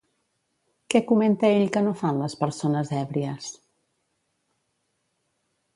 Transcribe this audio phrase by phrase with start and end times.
[0.93, 3.53] Què comenta ell que no fan les persones èbries?